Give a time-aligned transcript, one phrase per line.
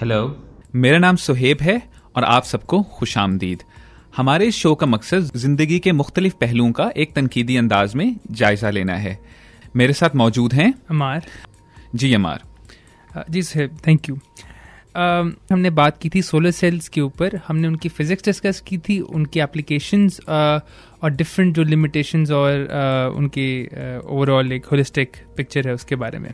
[0.00, 0.18] Hello
[0.74, 1.76] मेरा नाम सुहेब है
[2.16, 3.62] और आप सबको खुश आमदीद
[4.16, 8.70] हमारे इस शो का मकसद ज़िंदगी के मुख्तलिफ़ पहलुओं का एक तनकीदी अंदाज में जायजा
[8.70, 9.18] लेना है।
[9.76, 11.26] मेरे साथ मौजूद हैं अमार।
[11.94, 12.42] जी अमार।
[13.30, 14.18] जी सुहेब थैंक यू
[14.96, 19.40] हमने बात की थी सोलर सेल्स के ऊपर हमने उनकी फिजिक्स डिस्कस की थी उनकी
[19.40, 23.50] एप्लीकेशंस और डिफरेंट जो लिमिटेशंस और उनके
[23.98, 26.32] ओवरऑल एक होलिस्टिक पिक्चर है उसके बारे में।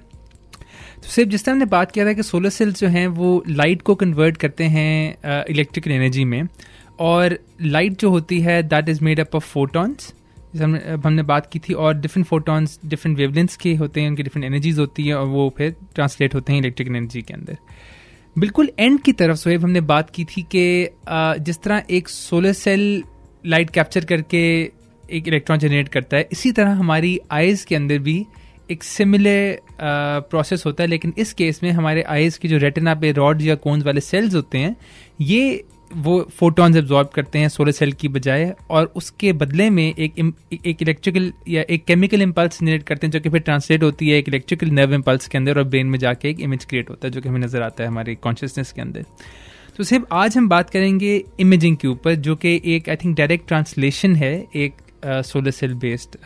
[0.96, 3.82] तो सिर्फ़ जिस तरह हमने बात किया था कि सोलर सेल्स जो हैं, वो लाइट
[3.82, 6.42] को कन्वर्ट करते हैं इलेक्ट्रिकल एनर्जी में।
[7.00, 10.12] और लाइट जो होती है that is made up of photons
[10.56, 14.44] हमने हमने बात की थी, और डिफरेंट फोटॉन्स डिफरेंट वेवलेंस के होते हैं, उनकी डिफरेंट
[14.44, 17.56] एनर्जीज होती हैं, और वो फिर ट्रांसलेट होते हैं इलेक्ट्रिकल एनर्जी के अंदर।
[18.36, 20.88] बिल्कुल एंड की तरफ़ सोएब हमने बात की थी कि
[21.40, 23.02] जिस तरह एक सोलर सेल
[23.46, 24.42] लाइट कैप्चर करके
[25.08, 28.24] एक इलेक्ट्रॉन जनरेट करता है, इसी तरह हमारी आइज़ के अंदर भी
[28.70, 29.58] एक सिमिलर
[30.30, 33.54] प्रोसेस होता है, लेकिन इस केस में हमारे आइज़ की जो रेटिना पे रॉड या
[33.56, 34.76] कोन्स वाले सेल्स होते हैं,
[35.20, 40.18] ये वो फोटॉन्स एब्जॉर्ब करते हैं सोलर सेल की बजाय, और उसके बदले में एक
[40.66, 44.18] एक इलेक्ट्रिकल या एक केमिकल इम्पल्स जनरेट करते हैं, जो कि फिर ट्रांसलेट होती है
[44.18, 47.12] एक इलेक्ट्रिकल नर्व इम्पल्स के अंदर और ब्रेन में जाके एक इमेज क्रिएट होता है,
[47.12, 49.04] जो कि हमें नज़र आता है हमारे कॉन्शियसनेस के अंदर।
[49.76, 53.48] तो सिर्फ़ आज हम बात करेंगे इमेजिंग के ऊपर, जो कि एक आई थिंक डायरेक्ट
[53.48, 54.72] ट्रांसलेशन है एक
[55.24, 56.16] सोलर सेल बेस्ड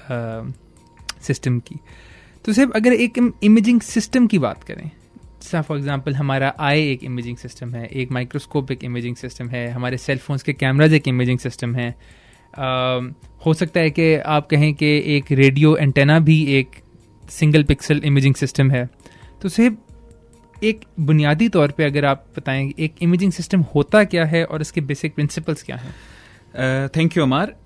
[1.23, 1.77] सिस्टम की।
[2.45, 4.91] तो सिर्फ़ अगर एक इमेजिंग सिस्टम की बात करें
[5.43, 9.71] जैसा फॉर एग्जांपल हमारा आई एक इमेजिंग सिस्टम है एक माइक्रोस्कोप एक इमेजिंग सिस्टम है
[9.71, 13.15] हमारे सेल फोन्स के कैमराज एक इमेजिंग सिस्टम है। uh,
[13.47, 16.71] हो सकता है कि आप कहें कि एक रेडियो एंटेना भी एक
[17.31, 18.89] सिंगल पिक्सल इमेजिंग सिस्टम है।
[19.43, 24.45] तो सिर्फ़ एक बुनियादी तौर पे अगर आप बताएँ एक इमेजिंग सिस्टम होता क्या है
[24.45, 25.95] और इसके बेसिक प्रिंसिपल्स क्या हैं?
[26.89, 27.57] थैंक यू अमार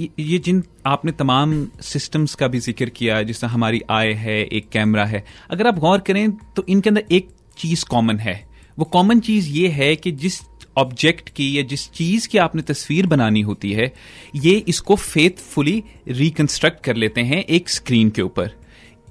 [0.00, 5.04] ये जिन आपने तमाम सिस्टम्स का भी ज़िक्र किया जिस हमारी आय है एक कैमरा
[5.04, 8.34] है अगर आप गौर करें तो इनके अंदर एक चीज़ कॉमन है।
[8.78, 10.40] वो कॉमन चीज़ ये है कि जिस
[10.78, 13.92] ऑब्जेक्ट की या जिस चीज़ की आपने तस्वीर बनानी होती है
[14.36, 18.50] ये इसको फेथफुली रिकंस्ट्रक्ट कर लेते हैं एक स्क्रीन के ऊपर।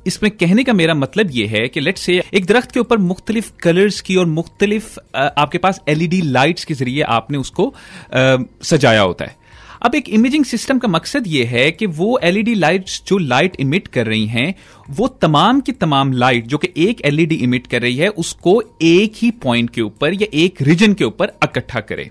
[0.08, 3.52] इसमें कहने का मेरा मतलब यह है कि लेट्स से एक दरख्त के ऊपर मुख्तलिफ़
[3.64, 9.26] कलर्स की और मुख्तलिफ़ आपके पास एलईडी लाइट्स के ज़रिए आपने उसको आ, सजाया होता
[9.26, 9.40] है।
[9.82, 13.88] अब एक इमेजिंग सिस्टम का मकसद ये है कि वो एलईडी लाइट्स जो लाइट इमिट
[13.88, 14.56] कर रही हैं,
[14.90, 19.14] वो तमाम की तमाम लाइट जो कि एक एलईडी इमिट कर रही है, उसको एक
[19.16, 22.10] ही पॉइंट के ऊपर या एक रीजन के ऊपर इकट्ठा करे।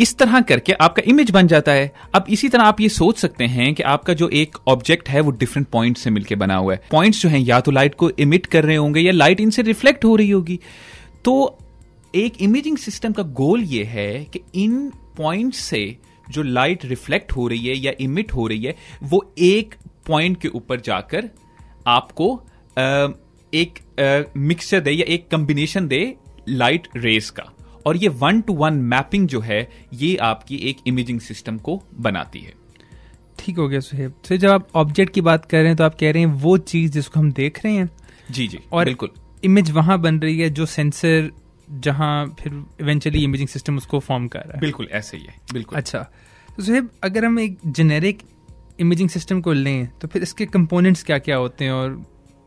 [0.00, 3.44] इस तरह करके आपका इमेज बन जाता है। अब इसी तरह आप ये सोच सकते
[3.44, 6.82] हैं कि आपका जो एक ऑब्जेक्ट है, वो डिफरेंट पॉइंट से मिलकर बना हुआ है।
[6.90, 10.04] पॉइंट्स जो हैं, या तो लाइट को इमिट कर रहे होंगे, या लाइट इनसे रिफ्लेक्ट
[10.04, 10.58] हो रही होगी।
[11.24, 11.58] तो
[12.14, 15.96] एक इमेजिंग सिस्टम का गोल ये है कि इन पॉइंट से
[16.30, 19.74] जो लाइट रिफ्लेक्ट हो रही है या इमिट हो रही है वो एक
[20.06, 21.28] पॉइंट के ऊपर जाकर
[21.86, 22.34] आपको
[23.52, 23.78] एक
[24.36, 26.14] मिक्सचर दे या एक कॉम्बिनेशन दे
[26.48, 27.44] लाइट रेस का।
[27.86, 32.40] और ये वन टू वन मैपिंग जो है ये आपकी एक इमेजिंग सिस्टम को बनाती
[32.40, 32.52] है।
[33.38, 35.94] ठीक हो गया सुहेब। तो जब आप ऑब्जेक्ट की बात कर रहे हैं तो आप
[35.94, 37.90] कह रहे हैं वो चीज़ जिसको हम देख रहे हैं?
[38.30, 39.10] जी जी और बिल्कुल।
[39.44, 41.30] इमेज वहाँ बन रही है जो सेंसर
[41.72, 45.78] जहाँ फिर इवेंचुअली इमेजिंग सिस्टम उसको फॉर्म कर रहा है। बिल्कुल ऐसे ही है बिल्कुल।
[45.78, 45.98] अच्छा
[46.56, 48.22] तो सुहेब अगर हम एक जेनेरिक
[48.80, 52.02] इमेजिंग सिस्टम को लें तो फिर इसके कंपोनेंट्स क्या क्या होते हैं और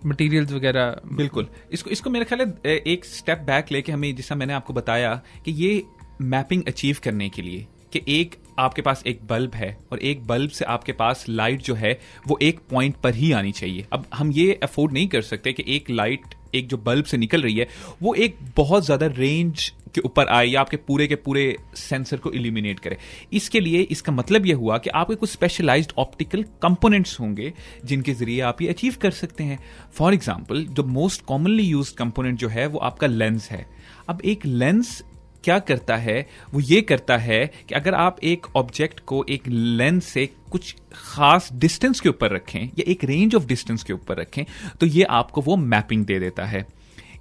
[0.05, 0.95] मटेरियल्स वगैरह?
[1.13, 5.13] बिल्कुल। इसको इसको मेरे ख्याल है एक स्टेप बैक लेके हमें जैसा मैंने आपको बताया
[5.45, 5.83] कि ये
[6.21, 10.49] मैपिंग अचीव करने के लिए कि एक आपके पास एक बल्ब है और एक बल्ब
[10.49, 14.31] से आपके पास लाइट जो है, वो एक पॉइंट पर ही आनी चाहिए। अब हम
[14.31, 17.67] ये अफोर्ड नहीं कर सकते कि एक लाइट एक जो बल्ब से निकल रही है,
[18.03, 22.31] वो एक बहुत ज़्यादा रेंज के ऊपर आए या आपके पूरे के पूरे सेंसर को
[22.31, 22.97] इल्यूमिनेट करे।
[23.33, 27.51] इसके लिए इसका मतलब यह हुआ कि आपके कुछ स्पेशलाइज्ड ऑप्टिकल कंपोनेंट्स होंगे
[27.85, 29.59] जिनके ज़रिए आप ये अचीव कर सकते हैं।
[29.93, 33.65] फॉर एग्ज़ाम्पल जो मोस्ट कॉमनली यूज़ कंपोनेंट जो है, वो आपका लेंस है।
[34.09, 35.01] अब एक लेंस
[35.45, 40.05] क्या करता है, वो ये करता है कि अगर आप एक ऑब्जेक्ट को एक लेंस
[40.05, 44.43] से कुछ खास डिस्टेंस के ऊपर रखें या एक रेंज ऑफ़ डिस्टेंस के ऊपर रखें
[44.79, 46.65] तो ये आपको वो मैपिंग दे देता है।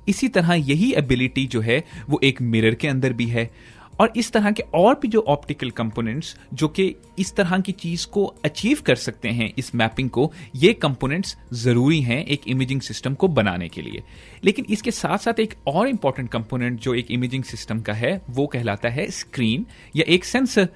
[0.09, 3.49] इसी तरह यही एबिलिटी जो है, वो एक मिरर के अंदर भी है।
[4.01, 8.07] और इस तरह के और भी जो ऑप्टिकल कंपोनेंट्स जो कि इस तरह की चीज़
[8.07, 13.15] को अचीव कर सकते हैं इस मैपिंग को, ये कंपोनेंट्स ज़रूरी हैं एक इमेजिंग सिस्टम
[13.15, 14.03] को बनाने के लिए।
[14.45, 18.47] लेकिन इसके साथ साथ एक और इंपॉर्टेंट कंपोनेंट जो एक इमेजिंग सिस्टम का है, वो
[18.47, 20.69] कहलाता है स्क्रीन या एक सेंसर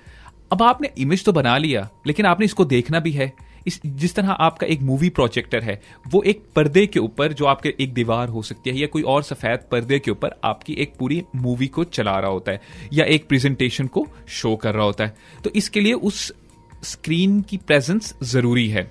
[0.53, 3.33] अब आपने इमेज तो बना लिया, लेकिन आपने इसको देखना भी है।
[3.69, 7.75] इस, जिस तरह आपका एक मूवी प्रोजेक्टर है, वो एक पर्दे के ऊपर जो आपके
[7.81, 11.23] एक दीवार हो सकती है या कोई और सफ़ेद पर्दे के ऊपर आपकी एक पूरी
[11.37, 12.61] मूवी को चला रहा होता है
[12.93, 16.33] या एक प्रेजेंटेशन को शो कर रहा होता है। तो इसके लिए उस
[16.85, 18.91] स्क्रीन की प्रेजेंस ज़रूरी है।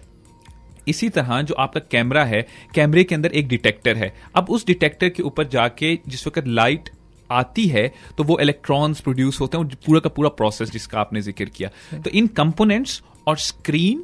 [0.87, 2.45] इसी तरह जो आपका कैमरा है
[2.75, 6.89] कैमरे के अंदर एक डिटेक्टर है। अब उस डिटेक्टर के ऊपर जाके जिस वक्त लाइट
[7.29, 7.87] आती है
[8.17, 12.09] तो वो इलेक्ट्रॉन्स प्रोड्यूस होते हैं पूरा का पूरा प्रोसेस जिसका आपने ज़िक्र किया। तो
[12.11, 14.03] इन कंपोनेंट्स और स्क्रीन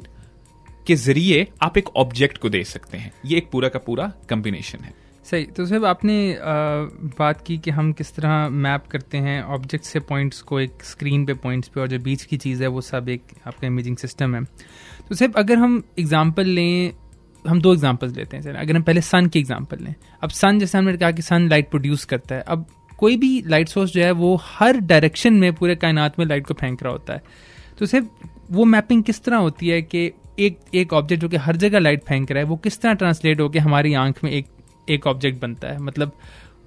[0.86, 4.78] के ज़रिए आप एक ऑब्जेक्ट को दे सकते हैं। ये एक पूरा का पूरा कम्बिनेशन
[4.78, 4.92] है।
[5.24, 6.16] सही तो साहब आपने
[7.18, 11.24] बात की कि हम किस तरह मैप करते हैं ऑब्जेक्ट से पॉइंट्स को एक स्क्रीन
[11.26, 14.34] पे पॉइंट्स पे और जो बीच की चीज़ है वो सब एक आपका इमेजिंग सिस्टम
[14.34, 14.42] है।
[15.08, 16.92] तो साहब अगर हम एग्जांपल लें,
[17.44, 20.58] हम दो एग्जांपल्स लेते हैं सर। अगर हम पहले सन की एग्जांपल लें। अब सन
[20.58, 22.66] जैसे हमने कहा कि सन लाइट प्रोड्यूस करता है, अब
[22.98, 26.54] कोई भी लाइट सोर्स जो है वो हर डायरेक्शन में पूरे कायनात में लाइट को
[26.54, 27.22] फेंक रहा होता है।
[27.78, 28.06] तो सिर्फ़
[28.50, 32.02] वो मैपिंग किस तरह होती है कि एक एक ऑब्जेक्ट जो कि हर जगह लाइट
[32.04, 34.46] फेंक रहा है, वो किस तरह ट्रांसलेट होकर हमारी आँख में एक
[34.88, 35.78] एक ऑब्जेक्ट बनता है?
[35.80, 36.12] मतलब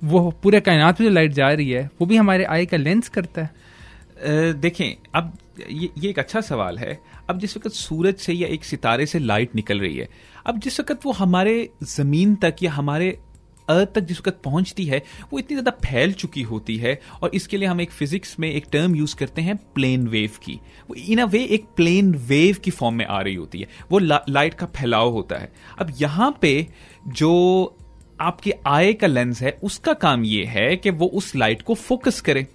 [0.01, 3.09] वो पूरे कायनात में जो लाइट जा रही है, वो भी हमारे आई का लेंस
[3.09, 4.53] करता है?
[4.53, 5.37] देखें, अब
[5.69, 6.99] ये ये एक अच्छा सवाल है।
[7.29, 10.07] अब जिस वक्त सूरज से या एक सितारे से लाइट निकल रही है,
[10.45, 13.17] अब जिस वक्त वो हमारे ज़मीन तक या हमारे
[13.69, 17.57] अर्थ तक जिस वक्त पहुँचती है वो इतनी ज़्यादा फैल चुकी होती है और इसके
[17.57, 20.59] लिए हम एक फिजिक्स में एक टर्म यूज़ करते हैं प्लेन वेव की।
[20.89, 23.99] वो इन अ वे एक प्लेन वेव की फॉर्म में आ रही होती है। वो
[23.99, 26.67] ला, लाइट का फैलाव होता है। अब यहाँ पे
[27.09, 27.77] जो
[28.19, 32.21] आपके आय का लेंस है उसका काम ये है कि वो उस लाइट को फोकस
[32.21, 32.45] करे।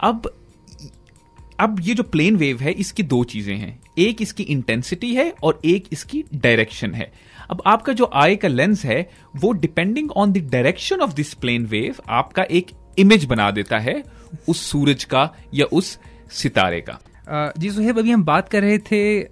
[0.00, 0.30] अब
[1.60, 5.60] अब ये जो प्लेन वेव है इसकी दो चीज़ें हैं। एक इसकी इंटेंसिटी है और
[5.64, 7.10] एक इसकी डायरेक्शन है।
[7.50, 9.00] अब आपका जो आई का लेंस है
[9.36, 14.02] वो depending on the direction of this plane wave आपका एक इमेज बना देता है
[14.48, 15.98] उस सूरज का या उस
[16.32, 16.98] सितारे का।
[17.58, 19.28] जी सुहेब अभी हम बात कर रहे थे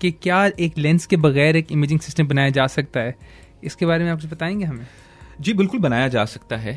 [0.00, 3.14] कि क्या एक लेंस के बगैर एक इमेजिंग सिस्टम बनाया जा सकता है।
[3.64, 4.86] इसके बारे में आप कुछ बताएँगे हमें?
[5.40, 6.74] जी बिल्कुल बनाया जा सकता है।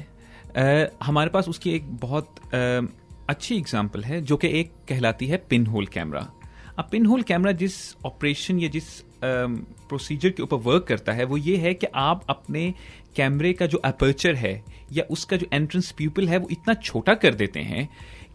[0.57, 2.87] आ, हमारे पास उसकी एक बहुत आ,
[3.29, 6.27] अच्छी एग्ज़ाम्पल है जो कि एक कहलाती है पिन होल कैमरा
[6.79, 7.73] अब पिन होल कैमरा जिस
[8.05, 8.87] ऑपरेशन या जिस
[9.23, 12.73] प्रोसीजर के ऊपर वर्क करता है, वो ये है कि आप अपने
[13.15, 17.33] कैमरे का जो अपर्चर है या उसका जो एंट्रेंस प्यूपल है, वो इतना छोटा कर
[17.33, 17.87] देते हैं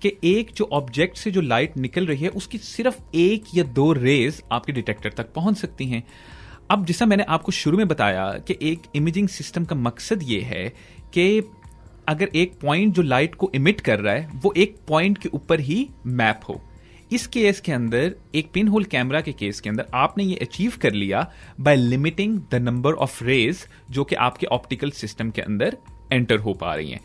[0.03, 3.93] कि एक जो ऑब्जेक्ट से जो लाइट निकल रही है, उसकी सिर्फ़ एक या दो
[3.93, 6.03] रेज आपके डिटेक्टर तक पहुँच सकती हैं।
[6.71, 10.69] अब जैसा मैंने आपको शुरू में बताया कि एक इमेजिंग सिस्टम का मकसद ये है
[11.15, 11.43] कि
[12.09, 15.61] अगर एक पॉइंट जो लाइट को इमिट कर रहा है, वो एक पॉइंट के ऊपर
[15.61, 16.61] ही मैप हो।
[17.12, 20.73] इस केस के अंदर, एक पिन होल कैमरा के केस के अंदर आपने ये अचीव
[20.82, 21.31] कर लिया
[21.61, 25.76] by limiting the number of rays जो कि आपके ऑप्टिकल सिस्टम के अंदर
[26.12, 27.00] एंटर हो पा रही हैं।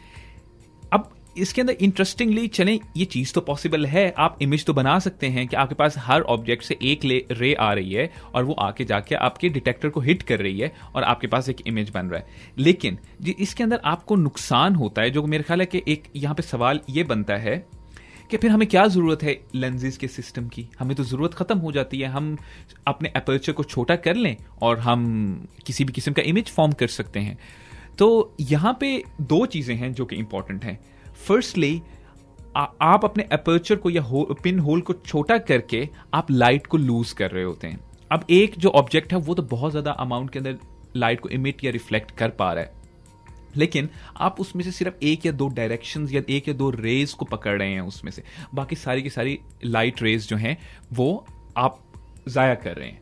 [0.94, 5.28] अब इसके अंदर इंटरेस्टिंगली चलें, ये चीज़ तो पॉसिबल है। आप इमेज तो बना सकते
[5.28, 8.54] हैं कि आपके पास हर ऑब्जेक्ट से एक ले रे आ रही है और वो
[8.54, 12.08] आके जाके आपके डिटेक्टर को हिट कर रही है और आपके पास एक इमेज बन
[12.08, 15.84] रहा है। लेकिन, जी, इसके अंदर आपको नुकसान होता है, जो मेरे ख्याल है कि
[15.88, 17.56] एक यहाँ पे सवाल ये बनता है
[18.32, 20.68] कि फिर हमें क्या ज़रूरत है लेंजेज के सिस्टम की?
[20.80, 22.38] हमें तो ज़रूरत ख़त्म हो जाती है। हम
[22.88, 26.88] अपने अपर्चर को छोटा कर लें और हम किसी भी किस्म का इमेज फॉर्म कर
[26.90, 27.38] सकते हैं।
[27.98, 30.80] तो यहाँ पे दो चीज़ें हैं जो कि इंपॉर्टेंट हैं।
[31.28, 31.82] फर्स्टली
[32.56, 37.12] आप अपने अपर्चर को या हो, पिन होल को छोटा करके आप लाइट को लूज
[37.12, 37.80] कर रहे होते हैं।
[38.12, 40.58] अब एक जो ऑब्जेक्ट है वो तो बहुत ज़्यादा अमाउंट के अंदर
[40.96, 42.80] लाइट को इमिट या रिफ्लेक्ट कर पा रहा है।
[43.58, 47.26] लेकिन आप उसमें से सिर्फ़ एक या दो डायरेक्शन या एक या दो रेज को
[47.26, 50.58] पकड़ रहे हैं उसमें से। बाकी सारी की सारी लाइट रेज जो हैं,
[50.94, 51.26] वो
[51.58, 51.84] आप
[52.30, 53.02] ज़ाया कर रहे हैं।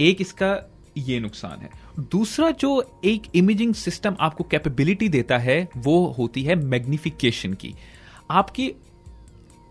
[0.00, 1.70] एक इसका ये नुकसान है।
[2.00, 7.74] दूसरा जो एक इमेजिंग सिस्टम आपको कैपेबिलिटी देता है, वो होती है मैग्निफिकेशन की।
[8.30, 8.72] आपकी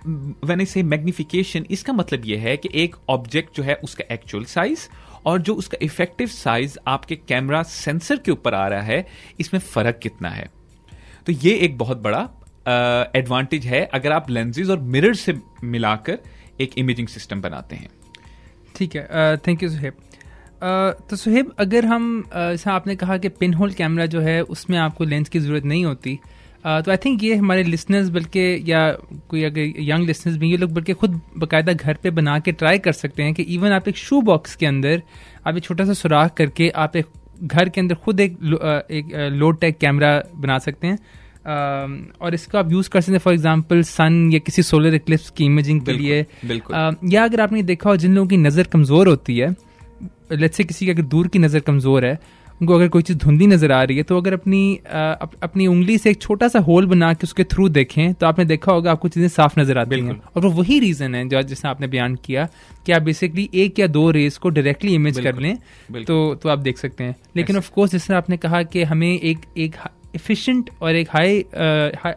[0.08, 4.88] वेन से मैग्निफिकेशन इसका मतलब यह है कि एक ऑब्जेक्ट जो है उसका एक्चुअल साइज़
[5.26, 9.06] और जो उसका इफ़ेक्टिव साइज़ आपके कैमरा सेंसर के ऊपर आ रहा है
[9.40, 10.50] इसमें फ़र्क कितना है?
[11.26, 12.20] तो ये एक बहुत बड़ा
[13.16, 16.20] एडवांटेज uh, है अगर आप लेंजेज और मिरर से मिलाकर
[16.62, 17.90] एक इमेजिंग सिस्टम बनाते हैं।
[18.76, 19.94] ठीक है थैंक यू सुहेब
[21.10, 25.04] तो सुहेब अगर हम जैसा आपने कहा कि पिन होल कैमरा जो है उसमें आपको
[25.04, 26.20] लेंस की ज़रूरत नहीं होती
[26.66, 28.80] तो आई थिंक ये हमारे लिसनर्स बल्कि या
[29.30, 32.80] कोई अगर यंग लिसनर्स भी ये लोग बल्कि खुद बाकायदा घर पे बना के ट्राई
[32.80, 35.02] कर सकते हैं कि इवन आप एक शू बॉक्स के अंदर
[35.48, 37.06] आप एक छोटा सा सुराख करके आप एक
[37.44, 38.38] घर के अंदर खुद एक
[38.92, 40.98] एक लोड टैक कैमरा बना सकते हैं।
[42.22, 45.46] और इसका आप यूज़ कर सकते हैं फॉर एग्जांपल सन या किसी सोलर इक्लिप्स की
[45.46, 46.26] इमेजिंग के लिए।
[47.06, 49.56] या अगर आपने देखा हो जिन लोगों की नज़र कमज़ोर होती है
[50.32, 52.20] लेट्स से किसी की अगर दूर की नज़र कमज़ोर है
[52.62, 55.98] उनको अगर कोई चीज़ धुंधी नज़र आ रही है तो अगर अपनी अप, अपनी उंगली
[55.98, 59.08] से एक छोटा सा होल बना के उसके थ्रू देखें तो आपने देखा होगा आपको
[59.08, 62.48] चीज़ें साफ़ नज़र आती हैं। और वो वही रीज़न है जो जिसने आपने बयान किया
[62.86, 65.58] कि आप बेसिकली एक या दो रेस को डायरेक्टली इमेज कर लें
[66.06, 69.12] तो तो आप देख सकते हैं। लेकिन ऑफ़ कोर्स जिस तरह आपने कहा कि हमें
[69.12, 69.76] एक एक
[70.16, 71.44] एफिशिएंट और एक high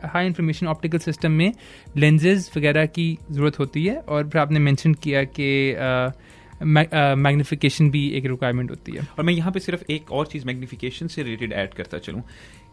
[0.06, 1.52] high information optical system में
[1.96, 5.48] लेंजेज वगैरह की ज़रूरत होती है और फिर आपने मेंशन किया कि
[6.60, 11.06] मैग्निफिकेशन भी एक रिक्वायरमेंट होती है। और मैं यहाँ पे सिर्फ़ एक और चीज़ मैग्निफिकेशन
[11.08, 12.22] से रिलेटेड ऐड करता चलूँ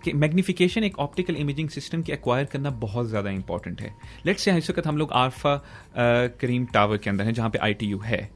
[0.04, 3.94] कि मैग्निफिकेशन एक ऑप्टिकल इमेजिंग सिस्टम की एक्वायर करना बहुत ज़्यादा इंपॉर्टेंट है।
[4.26, 5.56] लेट्स से इस वक्त हम लोग आरफा
[5.98, 8.30] करीम टावर के अंदर हैं, जहाँ पे आईटीयू है।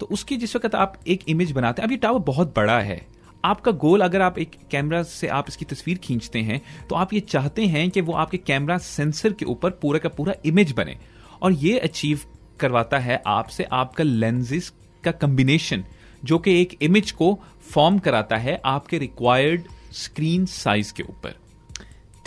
[0.00, 3.00] तो उसकी जिस वक्त आप एक इमेज बनाते हैं, अब ये टावर बहुत बड़ा है।
[3.44, 7.20] आपका गोल अगर आप एक कैमरा से आप इसकी तस्वीर खींचते हैं तो आप ये
[7.22, 10.96] चाहते हैं कि वो आपके कैमरा सेंसर के ऊपर पूरा का पूरा इमेज बने।
[11.42, 12.20] और ये अचीव
[12.60, 14.72] करवाता है आपसे आपका लेंजेस
[15.04, 15.84] का कम्बिनेशन
[16.24, 17.38] जो कि एक इमेज को
[17.70, 21.36] फॉर्म कराता है आपके रिक्वायर्ड स्क्रीन साइज़ के ऊपर।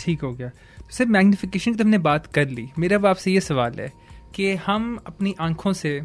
[0.00, 0.50] ठीक हो गया।
[0.90, 3.92] सर मैग्निफिकेशन की तो हमने बात कर ली। मेरा अब आपसे ये सवाल है
[4.34, 6.00] कि हम अपनी आँखों से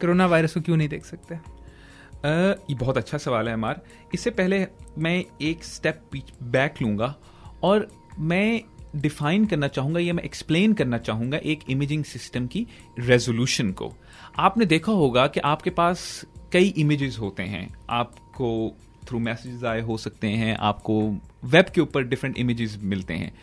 [0.00, 1.34] कोरोना वायरस को क्यों नहीं देख सकते?
[1.34, 2.30] आ,
[2.70, 3.80] ये बहुत अच्छा सवाल है हमार
[4.14, 4.66] इससे पहले
[4.98, 6.02] मैं एक स्टेप
[6.42, 7.14] बैक लूँगा
[7.62, 7.88] और
[8.18, 8.60] मैं
[8.96, 12.66] डिफाइन करना चाहूँगा या मैं एक्सप्लेन करना चाहूँगा एक इमेजिंग सिस्टम की
[12.98, 13.92] रेजोल्यूशन को।
[14.38, 18.76] आपने देखा होगा कि आपके पास कई इमेजेस होते हैं। आपको
[19.08, 23.34] थ्रू मैसेजेस आए हो सकते हैं, आपको वेब के ऊपर डिफरेंट इमेजेस मिलते हैं।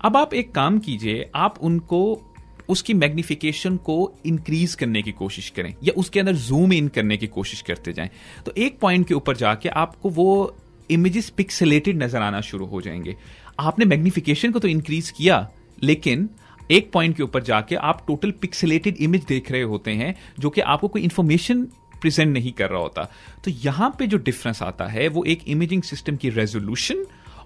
[0.00, 2.22] अब आप एक काम कीजिए, आप उनको,
[2.68, 7.26] उसकी मैग्निफिकेशन को इंक्रीज करने की कोशिश करें या उसके अंदर जूम इन करने की
[7.26, 8.10] कोशिश करते जाएँ।
[8.46, 10.56] तो एक पॉइंट के ऊपर जाके आपको वो
[10.90, 13.16] इमेजेस पिक्सलेटेड नज़र आना शुरू हो जाएँगे।
[13.58, 15.48] आपने मैग्निफिकेशन को तो इंक्रीज किया,
[15.82, 16.28] लेकिन
[16.70, 20.60] एक पॉइंट के ऊपर जाके आप टोटल पिक्सलेटेड इमेज देख रहे होते हैं, जो कि
[20.60, 21.62] आपको कोई इंफॉर्मेशन
[22.00, 23.02] प्रेजेंट नहीं कर रहा होता।
[23.44, 27.04] तो यहाँ पे जो डिफरेंस आता है, वो एक इमेजिंग सिस्टम की रेजोल्यूशन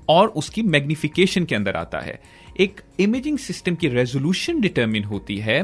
[0.08, 2.20] और उसकी मैग्निफिकेशन के अंदर आता है।
[2.60, 5.62] एक इमेजिंग सिस्टम की रेजोल्यूशन डिटर्मिन होती है,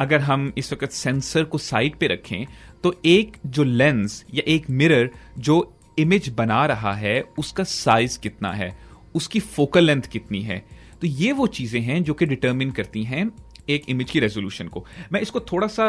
[0.00, 2.44] अगर हम इस वक्त सेंसर को साइड पे रखें
[2.84, 8.52] तो एक जो लेंस या एक मिरर जो इमेज बना रहा है, उसका साइज़ कितना
[8.52, 8.70] है?
[9.14, 10.58] उसकी फोकल लेंथ कितनी है?
[11.00, 13.30] तो ये वो चीज़ें हैं जो कि डिटर्मिन करती हैं
[13.70, 15.86] एक इमेज की रेजोल्यूशन को। मैं इसको थोड़ा सा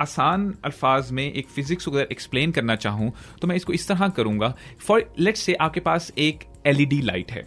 [0.00, 4.54] आसान अल्फाज में एक फिजिक्स अगर एक्सप्लेन करना चाहूँ तो मैं इसको इस तरह करूँगा।
[4.78, 7.46] फॉर लेट्स से आपके पास एक एलईडी लाइट है।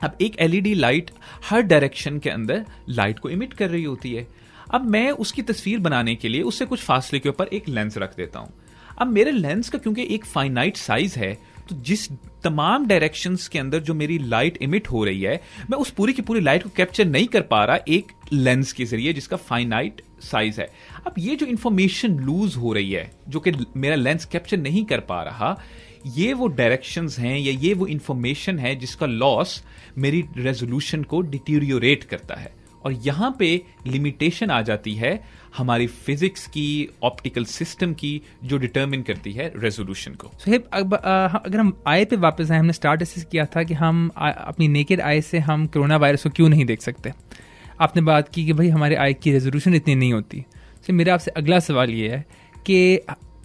[0.00, 1.10] अब एक एलईडी लाइट
[1.44, 4.26] हर डायरेक्शन के अंदर लाइट को इमिट कर रही होती है।
[4.70, 8.16] अब मैं उसकी तस्वीर बनाने के लिए उससे कुछ फासले के ऊपर एक लेंस रख
[8.16, 8.52] देता हूँ।
[8.98, 11.36] अब मेरे लेंस का, क्योंकि एक फाइनाइट साइज़ है
[11.72, 12.08] तो जिस
[12.44, 16.22] तमाम डायरेक्शंस के अंदर जो मेरी लाइट इमिट हो रही है, मैं उस पूरी की
[16.22, 20.60] पूरी लाइट को कैप्चर नहीं कर पा रहा एक लेंस के ज़रिए जिसका फाइनाइट साइज़
[20.60, 20.68] है।
[21.06, 25.00] अब ये जो इंफॉर्मेशन लूज हो रही है, जो कि मेरा लेंस कैप्चर नहीं कर
[25.00, 25.56] पा रहा,
[26.06, 29.62] ये वो डायरेक्शन हैं या ये वो इंफॉर्मेशन है जिसका लॉस
[29.98, 35.12] मेरी रेजोल्यूशन को डिटीरियोरेट करता है। और यहाँ पे लिमिटेशन आ जाती है
[35.56, 41.72] हमारी फिजिक्स की ऑप्टिकल सिस्टम की जो डिटर्मिन करती है रेजोल्यूशन को। सुहेब अगर हम
[41.86, 45.38] आए पे वापस आए, हमने स्टार्ट ऐसे किया था कि हम अपनी नेकेड आई से
[45.40, 47.12] हम कोरोना वायरस को क्यों नहीं देख सकते?
[47.80, 50.44] आपने बात की कि भाई हमारे आई की रेजोल्यूशन इतनी नहीं होती।
[50.86, 52.24] तो मेरा आपसे अगला सवाल ये है
[52.66, 52.98] कि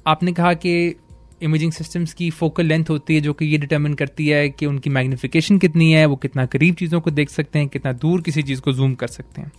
[0.07, 0.95] आपने कहा कि
[1.41, 4.89] इमेजिंग सिस्टम्स की फोकल लेंथ होती है, जो कि ये डिटर्मिन करती है कि उनकी
[4.89, 8.61] मैग्निफिकेशन कितनी है, वो कितना करीब चीज़ों को देख सकते हैं, कितना दूर किसी चीज़
[8.61, 9.51] को जूम कर सकते हैं।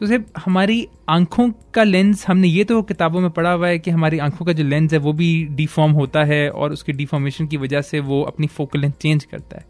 [0.00, 3.90] तो सिर्फ़ हमारी आँखों का लेंस हमने ये तो किताबों में पढ़ा हुआ है कि
[3.90, 7.56] हमारी आँखों का जो लेंस है वो भी डिफॉर्म होता है और उसकी डिफॉर्मेशन की
[7.56, 9.66] वजह से वो अपनी फोकल लेंथ चेंज करता है।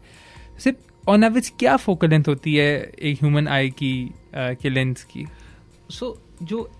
[0.59, 5.03] सिर्फ़ ऑन एवरेज क्या फोकल लेंथ होती है एक ह्यूमन आई की आ, के लेंस
[5.03, 5.27] की?
[5.89, 6.71] सो so, जो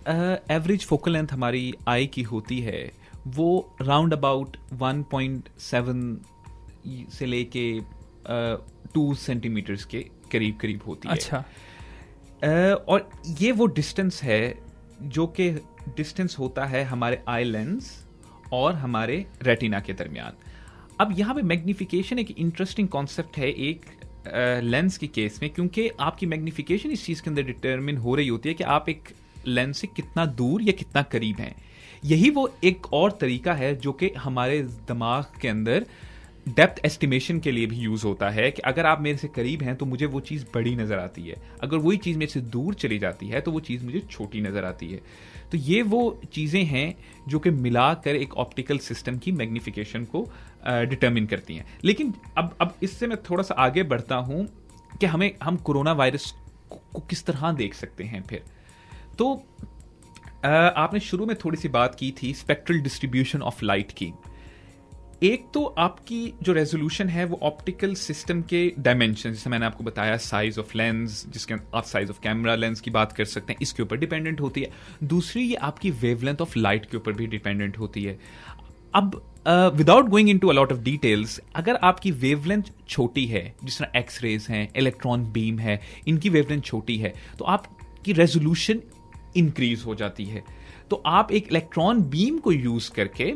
[0.52, 2.92] एवरेज फोकल लेंथ हमारी आई की होती है
[3.28, 6.18] वो राउंड अबाउट 1.7
[7.14, 7.80] से लेके
[8.94, 10.00] टू सेंटीमीटर्स के
[10.32, 11.38] करीब करीब होती अच्छा.
[11.38, 11.62] है। अच्छा।
[12.44, 14.54] और ये वो डिस्टेंस है
[15.04, 15.50] जो कि
[15.98, 17.92] डिस्टेंस होता है हमारे आई लेंस
[18.54, 20.38] और हमारे रेटिना के दरमियान।
[21.00, 23.86] अब यहाँ पे मैग्नीफिकेशन एक इंटरेस्टिंग कॉन्सेप्ट है एक
[24.64, 28.50] लेंस के केस में, क्योंकि आपकी मैग्नीफिकेशन इस चीज़ के अंदर डिटर्मिन हो रही होती
[28.50, 29.10] है कि आप एक
[29.48, 31.56] लेंस से कितना दूर या कितना करीब हैं।
[32.06, 35.86] यही वो एक और तरीका है जो कि हमारे दिमाग के अंदर
[36.46, 39.76] डेप्थ एस्टिमेशन के लिए भी यूज़ होता है कि अगर आप मेरे से करीब हैं
[39.78, 42.98] तो मुझे वो चीज़ बड़ी नज़र आती है। अगर वही चीज़ मेरे से दूर चली
[43.00, 45.00] जाती है तो वो चीज़ मुझे छोटी नज़र आती है।
[45.52, 46.96] तो ये वो चीज़ें हैं
[47.28, 50.28] जो कि मिलाकर एक ऑप्टिकल सिस्टम की मैग्निफिकेशन को
[50.66, 54.48] डिटर्मिन करती हैं। लेकिन अब अब इससे मैं थोड़ा सा आगे बढ़ता हूँ
[55.00, 56.34] कि हमें, हम कोरोना वायरस
[56.72, 58.44] को किस तरह देख सकते हैं फिर।
[59.18, 59.34] तो
[60.44, 64.14] आपने शुरू में थोड़ी सी बात की थी स्पेक्ट्रल डिस्ट्रीब्यूशन ऑफ़ लाइट की
[65.22, 70.16] एक तो आपकी जो रेजोल्यूशन है वो ऑप्टिकल सिस्टम के डायमेंशन जैसे मैंने आपको बताया
[70.18, 73.84] साइज़ ऑफ़ लेंस जिसके आप साइज़ ऑफ़ कैमरा लेंस की बात कर सकते हैं, इसके
[73.84, 74.70] ऊपर डिपेंडेंट होती है।
[75.04, 78.18] दूसरी, ये आपकी वेवलेंथ ऑफ़ लाइट के ऊपर भी डिपेंडेंट होती है।
[78.94, 79.22] अब
[79.76, 84.22] without going in to a lot of details अगर आपकी वेवलेंथ छोटी है, जिस तरह एक्स
[84.24, 88.82] रेज हैं इलेक्ट्रॉन बीम है, इनकी वेवलेंथ छोटी है तो आपकी रेजोल्यूशन
[89.36, 90.44] इंक्रीज हो जाती है।
[90.90, 93.34] तो आप एक इलेक्ट्रॉन बीम को यूज़ करके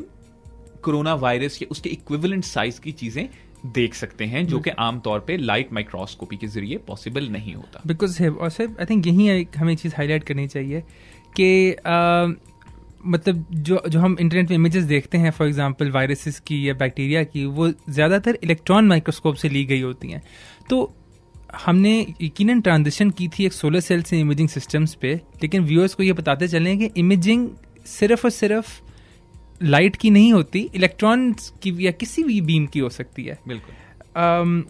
[0.86, 3.28] कोरोना वायरस के उसके इक्विवेलेंट साइज़ की चीज़ें
[3.74, 8.24] देख सकते हैं जो कि आमतौर पे लाइट माइक्रोस्कोपी के ज़रिए पॉसिबल नहीं होता। बिकॉज़
[8.24, 10.82] और सर आई थिंक यही एक हमें चीज़ हाईलाइट करनी चाहिए
[11.40, 11.48] कि
[13.06, 17.24] मतलब जो जो हम इंटरनेट में इमेजेस देखते हैं फॉर एग्जांपल वायरसेस की या बैक्टीरिया
[17.24, 20.22] की वो ज़्यादातर इलेक्ट्रॉन माइक्रोस्कोप से ली गई होती हैं।
[20.70, 20.94] तो
[21.66, 25.14] हमने यकीन ट्रांजिशन की थी एक सोलर सेल से इमेजिंग सिस्टम्स पे
[25.44, 27.48] लेकिन व्यूअर्स को ये बताते चलें कि इमेजिंग
[27.90, 28.82] सिर्फ़ और सिर्फ़
[29.64, 34.64] लाइट की नहीं होती इलेक्ट्रॉन्स की या किसी भी बीम की हो सकती है। बिल्कुल।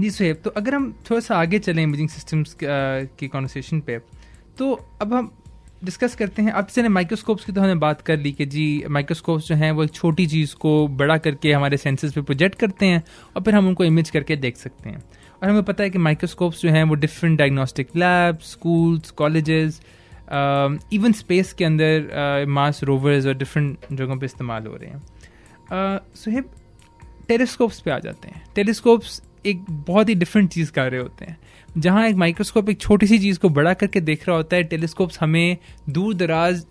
[0.00, 3.98] जी सुहेब तो अगर हम थोड़ा सा आगे चलें इमेजिंग सिस्टम्स की कॉन्वर्सेशन पे
[4.58, 5.32] तो अब हम
[5.84, 9.46] डिस्कस करते हैं अब जैसे माइक्रोस्कोप्स की तो हमने बात कर ली कि जी माइक्रोस्कोप्स
[9.46, 13.02] जो हैं वो एक छोटी चीज़ को बड़ा करके हमारे सेंसेस पे प्रोजेक्ट करते हैं
[13.36, 15.02] और फिर हम उनको इमेज करके देख सकते हैं।
[15.42, 19.80] और हमें पता है कि माइक्रोस्कोप्स जो हैं वो different diagnostic labs schools colleges
[20.92, 26.00] even space के अंदर मास uh, रोवर्स और डिफरेंट जगहों पे इस्तेमाल हो रहे हैं।
[26.16, 31.00] सुहेब uh, टेलीस्कोप्स पे आ जाते हैं। टेलीस्कोप्स एक बहुत ही डिफरेंट चीज़ कर रहे
[31.00, 31.36] होते हैं।
[31.78, 35.18] जहाँ एक माइक्रोस्कोप एक छोटी सी चीज़ को बड़ा करके देख रहा होता है टेलीस्कोप्स
[35.20, 35.56] हमें
[35.88, 36.64] दूर दराज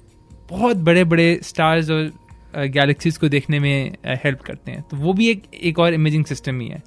[0.49, 2.11] बहुत बड़े बड़े स्टार्स और
[2.57, 6.25] गैलेक्सीज uh, को देखने में हेल्प करते हैं। तो वो भी एक एक और इमेजिंग
[6.25, 6.79] सिस्टम ही है।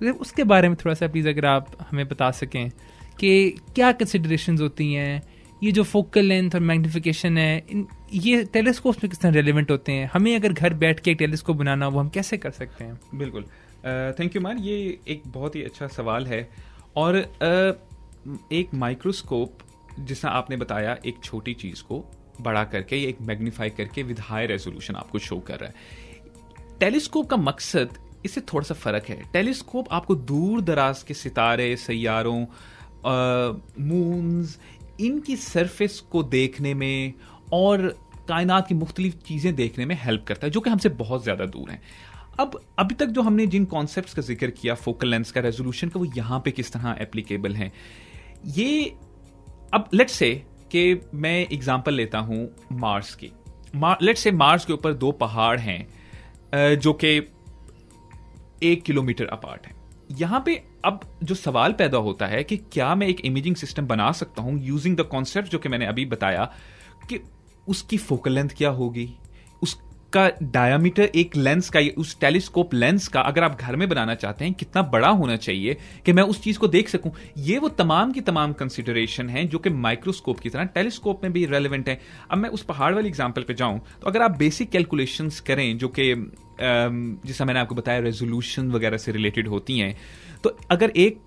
[0.00, 2.70] तो उसके बारे में थोड़ा सा प्लीज़ अगर आप हमें बता सकें
[3.18, 5.22] कि क्या कंसिडरेशन होती हैं
[5.62, 9.92] ये जो फोकल लेंथ और मैग्निफिकेशन है इन ये टेलीस्कोप में किस तरह रेलिवेंट होते
[9.92, 10.10] हैं?
[10.12, 13.00] हमें अगर घर बैठ के एक टेलीस्कोप बनाना हो वो हम कैसे कर सकते हैं?
[13.14, 13.42] बिल्कुल।
[14.18, 16.48] थैंक यू मान ये एक बहुत ही अच्छा सवाल है।
[16.96, 19.58] और uh, एक माइक्रोस्कोप
[20.00, 22.04] जिसना आपने बताया एक छोटी चीज़ को
[22.40, 27.36] बड़ा करके एक मैग्नीफाई करके विद हाई रेजोल्यूशन आपको शो कर रहा है। टेलीस्कोप का
[27.36, 32.44] मकसद इससे थोड़ा सा फ़र्क है। टेलीस्कोप आपको दूर दराज के सितारे सैारों
[33.80, 34.58] मून्स
[35.00, 37.14] इनकी सरफेस को देखने में
[37.52, 37.86] और
[38.28, 41.70] कायनात की मुख्तलिफ़ चीज़ें देखने में हेल्प करता है, जो कि हमसे बहुत ज़्यादा दूर
[41.70, 41.80] हैं।
[42.40, 46.00] अब, अभी तक जो हमने जिन कॉन्सेप्ट्स का ज़िक्र किया फोकल लेंस का रेजोल्यूशन का,
[46.00, 47.70] वो यहाँ पे किस तरह एप्लीकेबल है?
[48.46, 48.94] ये,
[49.72, 50.32] अब लेट्स से
[50.72, 53.32] कि मैं एग्जांपल लेता हूँ मार्स की।
[54.02, 57.16] लेट्स से मार्स के ऊपर दो पहाड़ हैं जो कि
[58.62, 59.74] एक किलोमीटर अपार्ट है।
[60.18, 64.10] यहाँ पे अब जो सवाल पैदा होता है कि क्या मैं एक इमेजिंग सिस्टम बना
[64.12, 66.44] सकता हूँ यूजिंग द कॉन्सेप्ट जो कि मैंने अभी बताया
[67.08, 67.20] कि
[67.66, 69.08] उसकी फोकल लेंथ क्या होगी?
[69.62, 74.44] उसका डायामीटर एक लेंस का, उस टेलीस्कोप लेंस का अगर आप घर में बनाना चाहते
[74.44, 77.12] हैं, कितना बड़ा होना चाहिए कि मैं उस चीज़ को देख सकूँ?
[77.38, 81.44] ये वो तमाम की तमाम कंसिडरेशन है जो कि माइक्रोस्कोप की तरह टेलीस्कोप में भी
[81.46, 85.30] रेलिवेंट है। अब मैं उस पहाड़ वाली एग्ज़ाम्पल पे जाऊँ तो अगर आप बेसिक कैलकुलेशन
[85.46, 86.12] करें जो कि
[86.62, 89.96] जिसका मैंने आपको बताया रेजोल्यूशन वगैरह से रिलेटेड होती हैं।
[90.44, 91.20] तो अगर एक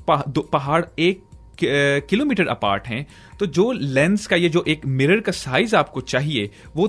[0.53, 1.23] पहाड़ एक
[1.59, 3.05] किलोमीटर अपार्ट हैं
[3.39, 6.87] तो जो लेंस का ये जो एक मिरर का साइज़ आपको चाहिए, वो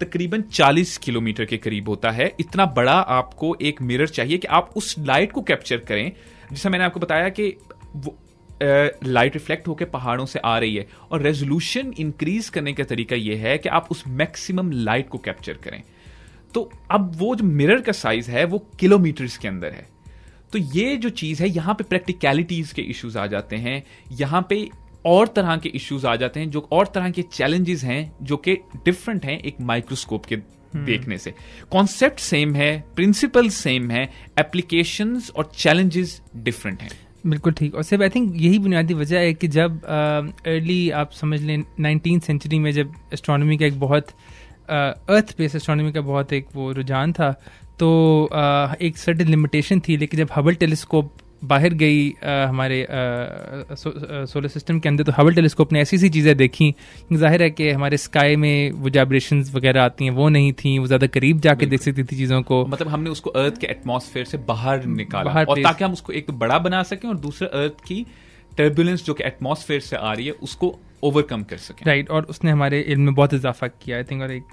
[0.00, 4.70] तकरीबन 40 किलोमीटर के करीब होता है। इतना बड़ा आपको एक मिरर चाहिए कि आप
[4.76, 6.10] उस लाइट को कैप्चर करें।
[6.50, 7.48] जिससे मैंने आपको बताया कि
[7.96, 8.16] वो
[8.60, 13.38] लाइट रिफ्लेक्ट होकर पहाड़ों से आ रही है। और रेजोल्यूशन इंक्रीज करने का तरीका यह
[13.38, 15.82] है कि आप उस मैक्सिमम लाइट को कैप्चर करें।
[16.54, 19.86] तो अब वो जो मिरर का साइज़ है वो किलोमीटर्स के अंदर है।
[20.52, 24.68] तो ये जो चीज़ है यहाँ पे प्रैक्टिकलिटीज के इश्यूज़ आ जाते हैं। यहाँ पे
[25.06, 28.54] और तरह के इश्यूज़ आ जाते हैं जो और तरह के चैलेंजेस हैं जो कि
[28.84, 31.34] डिफरेंट हैं एक माइक्रोस्कोप के हम्म। देखने से।
[31.70, 34.04] कॉन्सेप्ट सेम है प्रिंसिपल सेम है
[34.38, 36.90] एप्लीकेशन और चैलेंजेस डिफरेंट हैं।
[37.26, 41.40] बिल्कुल ठीक। और सिर्फ़ आई थिंक यही बुनियादी वजह है कि जब अर्ली आप समझ
[41.40, 44.06] लें नाइनटीन सेंचुरी में जब एस्ट्रोनॉमी का एक बहुत
[44.70, 47.32] अर्थ बेस एस्ट्रोनॉमी का बहुत एक वो रुझान था
[47.78, 47.90] तो
[48.26, 51.12] आ, एक सर्टन लिमिटेशन थी लेकिन जब हबल टेलीस्कोप
[51.44, 52.86] बाहर गई आ, हमारे
[53.72, 56.74] सोलर सिस्टम के अंदर तो हबल टेलीस्कोप ने ऐसी सी चीज़ें देखी
[57.12, 60.86] ज़ाहिर है कि हमारे स्काई में वो जाइब्रेशन वगैरह आती हैं वो नहीं थी वो
[60.86, 64.38] ज़्यादा करीब जाके देख सकती थी चीज़ों को। मतलब हमने उसको अर्थ के एटमोसफेयर से
[64.48, 67.84] बाहर निकाला बाहर और ताकि हम उसको एक तो बड़ा बना सकें और दूसरा अर्थ
[67.86, 68.04] की
[68.56, 70.74] टर्बुलेंस जो कि एटमोसफेयर से आ रही है उसको
[71.04, 74.22] ओवरकम कर सकें। राइट right, और उसने हमारे इल्म में बहुत इजाफा किया आई थिंक
[74.22, 74.44] और एक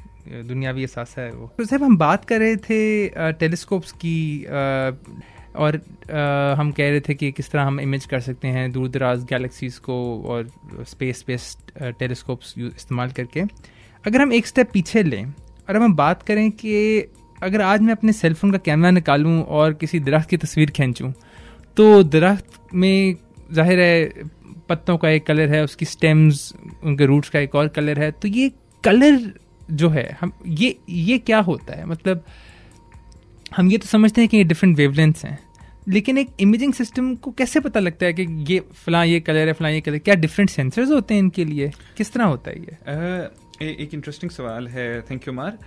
[0.48, 4.46] दुनियावी एहसास है वो। तो साहब हम बात कर रहे थे टेलीस्कोप्स की
[5.56, 5.76] और
[6.58, 9.78] हम कह रहे थे कि किस तरह हम इमेज कर सकते हैं दूर दराज गैलेक्सीज
[9.80, 10.50] को और
[10.88, 13.42] स्पेस बेस्ड टेलीस्कोप्स इस्तेमाल करके।
[14.06, 17.00] अगर हम एक स्टेप पीछे लें और हम बात करें कि
[17.38, 21.12] अगर आज मैं अपने सेलफोन का कैमरा निकालूं और किसी दरख्त की तस्वीर खींचूं
[21.78, 23.16] तो दरख्त में
[23.54, 24.12] ज़ाहिर है
[24.72, 26.54] पत्तों का एक कलर है, उसकी स्टेम्स
[26.84, 28.52] उनके रूट्स का एक और कलर है तो ये
[28.84, 29.20] कलर
[29.74, 31.86] जो है, हम, ये ये क्या होता है?
[31.86, 32.24] मतलब
[33.56, 35.38] हम ये तो समझते हैं कि ये डिफरेंट वेवलेंथ्स हैं,
[35.88, 39.54] लेकिन एक इमेजिंग सिस्टम को कैसे पता लगता है कि ये फला ये कलर है,
[39.54, 41.72] फला ये कलर क्या डिफरेंट सेंसर्स होते हैं इनके लिए?
[41.98, 43.42] किस तरह होता है ये?
[43.64, 45.58] एक इंटरेस्टिंग सवाल है थैंक यू मार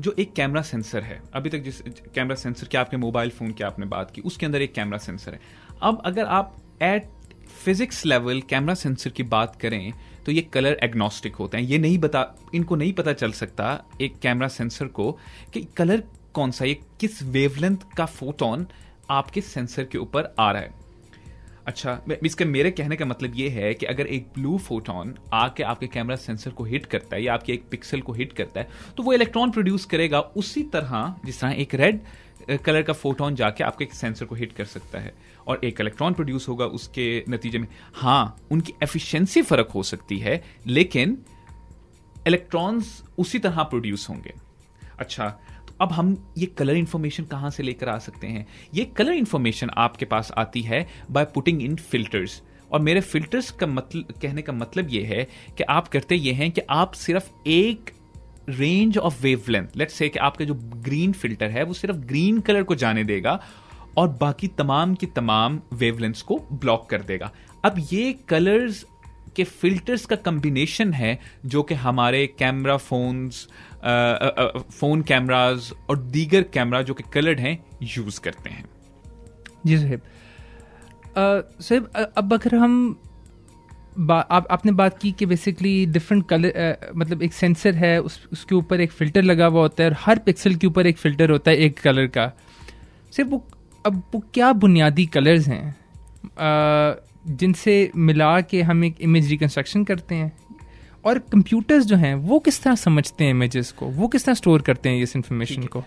[0.00, 1.80] जो एक कैमरा सेंसर है, अभी तक जिस
[2.14, 5.32] कैमरा सेंसर की आपके मोबाइल फ़ोन की आपने बात की, उसके अंदर एक कैमरा सेंसर
[5.32, 5.40] है।
[5.82, 7.08] अब अगर आप at
[7.54, 9.92] physics level camera sensor की बात करें
[10.26, 14.18] तो ये कलर एग्नोस्टिक होते हैं। ये नहीं बता, इनको नहीं पता चल सकता एक
[14.18, 15.10] कैमरा सेंसर को
[15.54, 16.02] कि कलर
[16.34, 18.66] कौन सा, ये किस वेवलेंथ का फोटोन
[19.10, 20.82] आपके सेंसर के ऊपर आ रहा है।
[21.66, 25.86] अच्छा इसका मेरे कहने का मतलब ये है कि अगर एक ब्लू फोटोन आके आपके
[25.86, 29.02] कैमरा सेंसर को हिट करता है, या आपके एक पिक्सल को हिट करता है तो
[29.02, 32.00] वो इलेक्ट्रॉन प्रोड्यूस करेगा उसी तरह, जिस तरह एक रेड
[32.50, 35.14] कलर का फोटोन जाके आपके सेंसर को हिट कर सकता है
[35.46, 40.42] और एक इलेक्ट्रॉन प्रोड्यूस होगा उसके नतीजे में। हाँ उनकी एफिशिएंसी फ़र्क हो सकती है,
[40.66, 41.18] लेकिन
[42.26, 44.34] इलेक्ट्रॉन्स उसी तरह प्रोड्यूस होंगे।
[44.98, 45.28] अच्छा
[45.68, 48.46] तो अब हम ये कलर इंफॉर्मेशन कहाँ से लेकर आ सकते हैं?
[48.74, 53.66] ये कलर इंफॉर्मेशन आपके पास आती है बाय पुटिंग इन फिल्टर्स और मेरे फिल्टर्स का
[53.66, 55.24] मतलब कहने का मतलब ये है
[55.56, 57.90] कि आप करते ये हैं कि आप सिर्फ़ एक
[58.48, 62.62] range of wavelength let's say कि आपका जो ग्रीन फ़िल्टर है, वो सिर्फ़ ग्रीन कलर
[62.62, 63.40] को जाने देगा
[63.96, 67.30] और बाकी तमाम की तमाम वेवलेंथ्स को ब्लॉक कर देगा।
[67.64, 68.84] अब ये कलर्स
[69.36, 73.46] के फिल्टर्स का कम्बिनेशन है जो कि हमारे कैमरा फोन्स
[74.70, 78.64] फ़ोन कैमराज और दीगर कैमरा जो कि कलर्ड हैं यूज़ करते हैं।
[79.66, 80.00] जी साहब।
[81.60, 83.00] साहब अब अगर हम
[83.98, 88.80] आप आपने बात की कि बेसिकली डिफरेंट कलर मतलब एक सेंसर है उस उसके ऊपर
[88.80, 91.56] एक फ़िल्टर लगा हुआ होता है और हर पिक्सल के ऊपर एक फ़िल्टर होता है
[91.56, 92.30] एक कलर का।
[93.12, 93.44] सिर्फ़ वो
[93.86, 95.76] अब वो क्या बुनियादी कलर्स हैं?
[97.26, 100.32] जिनसे मिला के हम एक इमेज रिकन्स्ट्रक्शन करते हैं।
[101.04, 103.86] और कंप्यूटर्स जो हैं वो किस तरह समझते हैं इमेजेस को?
[103.86, 105.80] वो किस तरह स्टोर करते हैं इस इंफॉर्मेशन को?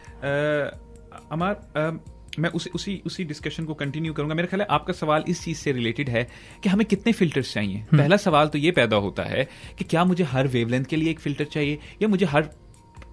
[1.32, 2.00] अमार
[2.40, 5.58] मैं उसी उसी उसी डिस्कशन को कंटिन्यू करूँगा। मेरा ख्याल है आपका सवाल इस चीज़
[5.58, 6.28] से रिलेटेड है
[6.64, 9.48] कि हमें कितने फिल्टर्स चाहिए। हम्म। पहला सवाल तो ये पैदा होता है
[9.78, 12.50] कि क्या मुझे हर वेवलेंथ के लिए एक फ़िल्टर चाहिए या मुझे हर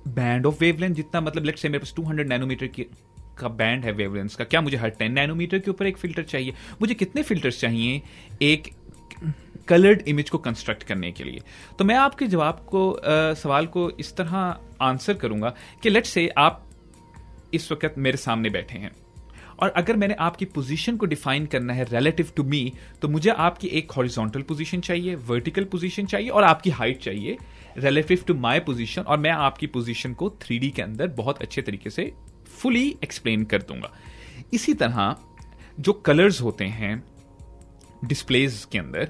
[0.08, 2.86] बैंड ऑफ़ वेवलेंथ जितना मतलब लेट से मेरे पास 200 नैनोमीटर की
[3.38, 6.54] का बैंड है वेवलेंस का क्या मुझे हर 10 नैनोमीटर के ऊपर एक फ़िल्टर चाहिए?
[6.80, 8.02] मुझे कितने फिल्टर्स चाहिए
[8.42, 8.70] एक
[9.68, 11.40] कलर्ड इमेज को कंस्ट्रक्ट करने के लिए?
[11.78, 14.36] तो मैं आपके जवाब को आ, सवाल को इस तरह
[14.82, 16.70] आंसर करूँगा कि लेट से आप
[17.54, 18.92] इस वक्त मेरे सामने बैठे हैं।
[19.60, 23.66] और अगर मैंने आपकी पोजीशन को डिफाइन करना है रिलेटिव टू मी तो मुझे आपकी
[23.66, 27.36] एक हॉरिजॉन्टल पोजीशन चाहिए वर्टिकल पोजीशन चाहिए और आपकी हाइट चाहिए
[27.78, 31.90] रिलेटिव टू माय पोजीशन और मैं आपकी पोजीशन को थ्री के अंदर बहुत अच्छे तरीके
[31.90, 32.12] से
[32.48, 33.92] फुली एक्सप्लेन कर दूँगा।
[34.54, 35.16] इसी तरह,
[35.80, 37.04] जो कलर्स होते हैं
[38.04, 39.08] डिस्प्लेज के अंदर,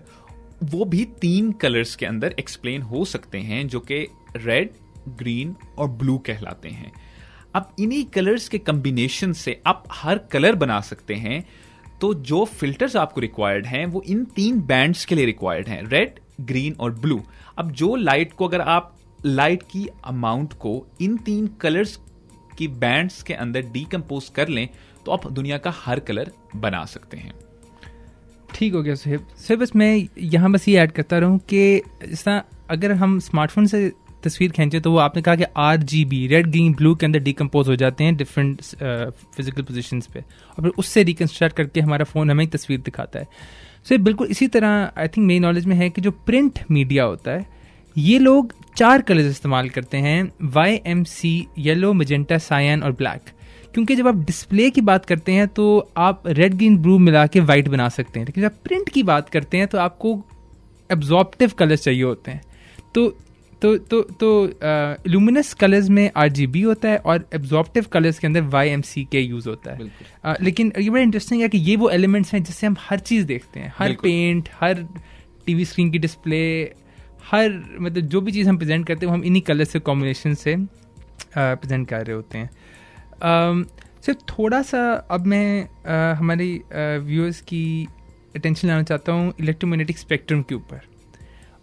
[0.65, 4.71] वो भी तीन कलर्स के अंदर एक्सप्लेन हो सकते हैं, जो कि रेड
[5.09, 6.93] ग्रीन और ब्लू कहलाते हैं।
[7.55, 11.45] अब इन्हीं कलर्स के कॉम्बिनेशन से आप हर कलर बना सकते हैं।
[12.01, 16.19] तो जो फिल्टर्स आपको रिक्वायर्ड हैं, वो इन तीन बैंड्स के लिए रिक्वायर्ड हैं रेड
[16.41, 17.21] ग्रीन और ब्लू
[17.59, 21.99] अब जो लाइट को अगर आप लाइट की अमाउंट को इन तीन कलर्स
[22.59, 24.69] की बैंड्स के अंदर डीकम्पोज कर लें
[25.07, 27.33] तो आप दुनिया का हर कलर बना सकते हैं।
[28.55, 32.25] ठीक हो गया साहब सर बस मैं यहाँ बस ये ऐड करता रहूँ कि जिस
[32.25, 33.93] तरह अगर हम स्मार्टफ़ोन से
[34.25, 37.19] तस्वीर खींचे तो वो आपने कहा कि R G B red green blue के अंदर
[37.21, 42.31] डिकम्पोज हो जाते हैं डिफरेंट फ़िज़िकल पोजिशन पे। और फिर उससे रिकन्स्ट्रक्ट करके हमारा फ़ोन
[42.31, 45.91] हमें तस्वीर दिखाता है। सो so, बिल्कुल इसी तरह आई थिंक मेरी नॉलेज में है
[45.91, 47.47] कि जो प्रिंट मीडिया होता है
[47.97, 53.31] ये लोग चार कलर्स इस्तेमाल करते हैं Y M C yellow magenta cyan और ब्लैक
[53.75, 55.65] क्योंकि जब आप डिस्प्ले की बात करते हैं तो
[55.97, 59.29] आप रेड ग्रीन ब्लू मिला के वाइट बना सकते हैं। लेकिन जब प्रिंट की बात
[59.29, 60.13] करते हैं तो आपको
[60.91, 62.41] एब्जॉर्प्टिव कलर्स चाहिए होते हैं।
[62.95, 63.07] तो
[63.65, 64.29] तो तो तो
[65.09, 68.81] लुमिनस कलर्स में आर जी बी होता है और एब्जॉर्प्टिव कलर्स के अंदर वाई एम
[68.83, 72.33] सी के यूज़ होता है। uh, लेकिन ये बड़ा इंटरेस्टिंग है कि ये वो एलिमेंट्स
[72.35, 74.87] हैं जिससे हम हर चीज़ देखते हैं। हर पेंट हर
[75.47, 76.43] टीवी स्क्रीन की डिस्प्ले
[77.31, 77.51] हर
[77.81, 80.57] मतलब जो भी चीज़ हम प्रेजेंट करते हैं वो हम इन्हीं कलर से कॉम्बिनेशन से
[81.37, 82.51] प्रेजेंट कर रहे होते हैं।
[84.07, 87.87] सिर्फ़ थोड़ा सा अब मैं आ, हमारी व्यूअर्स की
[88.37, 90.81] अटेंशन लाना चाहता हूँ इलेक्ट्रोमैग्नेटिक स्पेक्ट्रम के ऊपर।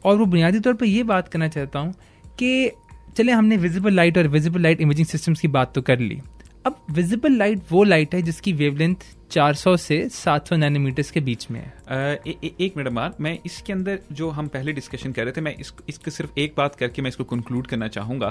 [0.06, 1.94] और वो बुनियादी तौर पर ये बात करना चाहता हूँ
[2.40, 2.72] कि
[3.18, 6.22] चले हमने विजिबल लाइट और विजिबल लाइट इमेजिंग सिस्टम्स की बात तो कर ली।
[6.66, 8.96] अब विजिबल लाइट वो लाइट है जिसकी वेवलेंथ
[9.32, 13.74] 400 से 700 नैनोमीटर्स के बीच में है। ए, ए, एक मिनट बाद मैं इसके
[13.74, 17.02] अंदर जो हम पहले डिस्कशन कर रहे थे मैं इस, इसको सिर्फ़ एक बात करके
[17.02, 18.30] मैं इसको कंक्लूड करना चाहूँगा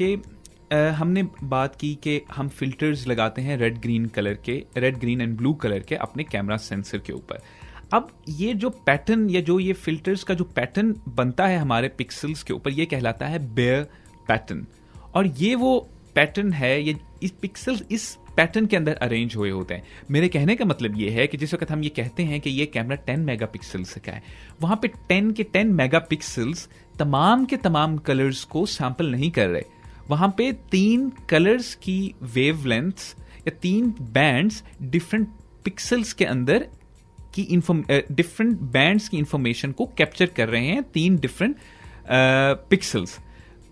[0.00, 0.14] कि
[0.72, 5.36] हमने बात की कि हम फिल्टर्स लगाते हैं रेड ग्रीन कलर के red green and
[5.36, 7.42] blue colour के अपने कैमरा सेंसर के ऊपर।
[7.92, 12.42] अब ये जो पैटर्न या जो ये फिल्टर्स का जो पैटर्न बनता है हमारे पिक्सल्स
[12.42, 13.82] के ऊपर, ये कहलाता है बेयर
[14.28, 14.66] पैटर्न
[15.14, 15.78] और ये वो
[16.14, 20.56] पैटर्न है, ये इस पिक्सल इस पैटर्न के अंदर अरेंज हुए होते हैं। मेरे कहने
[20.56, 23.18] का मतलब ये है कि जिस वक्त हम ये कहते हैं कि ये कैमरा 10
[23.18, 24.22] मेगापिक्सल्स का है,
[24.62, 26.68] वहाँ पे 10 के 10 मेगापिक्सल्स
[26.98, 29.64] तमाम के तमाम कलर्स को सैंपल नहीं कर रहे।
[30.10, 33.14] वहाँ पे तीन कलर्स की वेव लेंथ्स
[33.48, 35.28] या तीन बैंड्स डिफरेंट
[35.64, 36.68] पिक्सल्स के अंदर
[37.38, 41.56] की डिफरेंट बैंड्स की इंफॉर्मेशन को कैप्चर कर रहे हैं तीन डिफरेंट
[42.70, 43.18] पिक्सल्स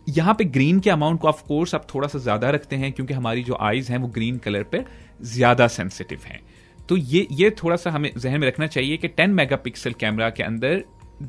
[0.06, 3.14] यहाँ पे ग्रीन के अमाउंट को ऑफ़ कोर्स आप थोड़ा सा ज़्यादा रखते हैं क्योंकि
[3.14, 4.84] हमारी जो आईज हैं वो ग्रीन कलर पे
[5.24, 6.40] ज़्यादा सेंसिटिव हैं।
[6.88, 10.42] तो ये ये थोड़ा सा हमें जहन में रखना चाहिए कि 10 मेगापिक्सल कैमरा के
[10.42, 10.84] अंदर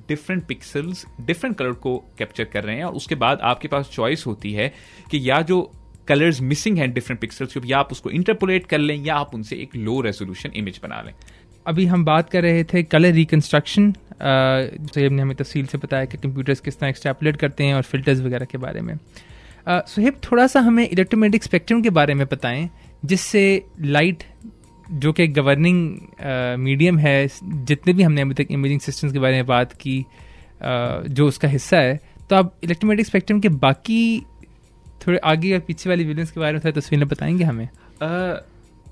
[0.07, 4.25] डिफरेंट पिक्सल्स डिफरेंट कलर को कैप्चर कर रहे हैं और उसके बाद आपके पास चॉइस
[4.27, 4.71] होती है
[5.11, 5.61] कि या जो
[6.07, 9.75] कलर्स मिसिंग हैं डिफरेंट पिक्सल्स या आप उसको इंटरपोलेट कर लें या आप उनसे एक
[9.75, 11.13] लो रेजोल्यूशन इमेज बना लें।
[11.67, 16.17] अभी हम बात कर रहे थे कलर रिकन्स्ट्रक्शन सुहेब ने हमें तफसील से बताया कि
[16.17, 18.97] कंप्यूटर्स किस तरह एक्सट्रैपुलेट करते हैं और फिल्टर्स वगैरह के बारे में।
[19.67, 22.69] सुहेब, थोड़ा सा हमें इलेक्ट्रोमेटिक स्पेक्ट्रम के बारे में बताएँ,
[23.05, 24.23] जिससे लाइट
[24.91, 29.45] जो कि गवर्निंग मीडियम है, जितने भी हमने अभी तक इमेजिंग सिस्टम्स के बारे में
[29.45, 30.05] बात की
[30.63, 31.99] जो उसका हिस्सा है
[32.29, 34.19] तो आप इलेक्ट्रोमेटिक स्पेक्ट्रम के बाकी
[35.07, 37.67] थोड़े आगे और पीछे वाली विलियंस के बारे में थोड़ी तस्वीरें बताएँगे हमें?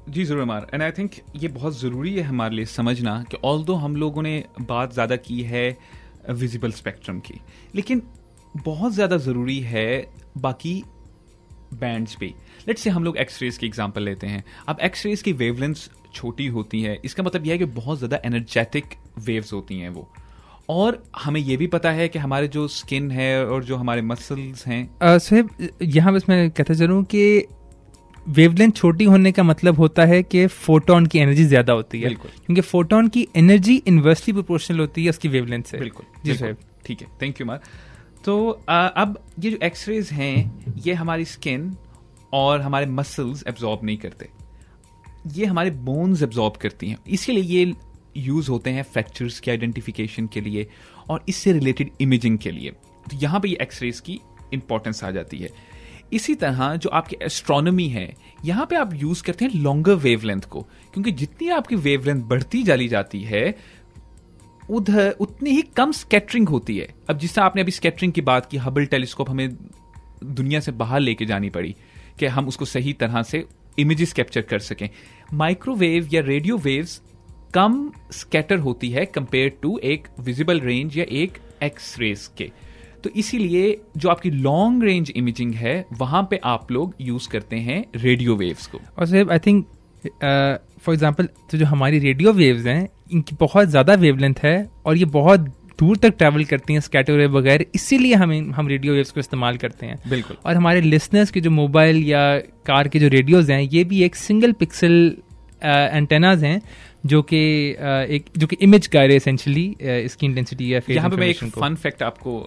[0.09, 3.63] जी ज़रूर मार एंड आई थिंक ये बहुत ज़रूरी है हमारे लिए समझना कि ऑल
[3.63, 5.77] दो हम लोगों ने बात ज़्यादा की है
[6.29, 7.39] विजिबल स्पेक्ट्रम की
[7.75, 8.01] लेकिन
[8.55, 10.83] बहुत ज़्यादा ज़रूरी है बाकी
[11.73, 12.33] बैंड्स पे
[12.67, 15.75] लेट्स से हम लोग एक्स रेज की एग्जांपल लेते हैं। अब एक्स रेज की वेवलेंथ
[16.13, 18.85] छोटी होती है। इसका मतलब यह है कि बहुत ज़्यादा एनर्जेटिक
[19.19, 20.07] वेव्स होती हैं वो।
[20.69, 24.65] और हमें यह भी पता है कि हमारे जो स्किन है और जो हमारे मसल्स
[24.67, 25.49] हैं। uh,
[25.81, 27.45] यहाँ बस मैं कहता चलूँ कि
[28.27, 32.61] वेवलेंथ छोटी होने का मतलब होता है कि फोटोन की एनर्जी ज़्यादा होती है। क्योंकि
[32.61, 36.55] फोटोन की एनर्जी इन्वर्सली प्रोपोर्शनल होती है उसकी वेवलेंथ से। बिल्कुल जी सर
[36.85, 37.59] ठीक है थैंक यू मार
[38.25, 41.75] तो आ, अब ये जो एक्सरेज हैं ये हमारी स्किन
[42.33, 44.29] और हमारे मसल्स एब्जॉर्ब नहीं करते।
[45.35, 47.73] ये हमारे बोन्स एब्जॉर्ब करती हैं। इसीलिए ये
[48.17, 50.67] यूज़ होते हैं फ्रैक्चर्स के आइडेंटिफिकेशन के लिए
[51.09, 54.19] और इससे रिलेटेड इमेजिंग के लिए। तो यहाँ पे ये एक्सरेज की
[54.53, 55.49] इंपॉर्टेंस आ जाती है।
[56.13, 58.13] इसी तरह जो आपकी एस्ट्रोनॉमी है,
[58.45, 62.87] यहाँ पे आप यूज़ करते हैं लॉन्गर वेवलेंथ को, क्योंकि जितनी आपकी वेवलेंथ बढ़ती चली
[62.87, 63.55] जाती है,
[64.69, 68.57] उधर उतनी ही कम स्केटरिंग होती है। अब जिस आपने अभी स्कैटरिंग की बात की
[68.57, 69.57] हबल टेलीस्कोप हमें
[70.23, 71.75] दुनिया से बाहर लेके जानी पड़ी
[72.19, 73.45] कि हम उसको सही तरह से
[73.79, 74.89] इमेजेस कैप्चर कर सकें।
[75.33, 77.01] माइक्रोवेव या रेडियो वेव्स
[77.53, 82.51] कम स्कैटर होती है कंपेयर टू एक विजिबल रेंज या एक एक्स रेस के।
[83.03, 87.83] तो इसीलिए जो आपकी लॉन्ग रेंज इमेजिंग है वहाँ पे आप लोग यूज़ करते हैं
[87.95, 89.65] रेडियो वेव्स को। और sir I think
[90.05, 95.05] for example तो जो हमारी रेडियो वेव्स हैं इनकी बहुत ज़्यादा वेवलेंथ है और ये
[95.11, 99.19] बहुत दूर तक ट्रैवल करती हैं स्कैटर वेव वगैरह इसीलिए हम हम रेडियो वेव्स को
[99.19, 103.51] इस्तेमाल करते हैं। बिल्कुल। और हमारे लिसनर्स के जो मोबाइल या कार के जो रेडियोज
[103.51, 105.15] हैं ये भी एक सिंगल पिक्सल
[105.63, 106.61] एंटेनाज हैं
[107.03, 107.37] जो कि
[108.15, 111.43] एक जो कि इमेज का रहे एसेंशली इसकी इंटेंसिटी या फिर यहाँ पे मैं एक
[111.45, 112.39] फन फैक्ट आपको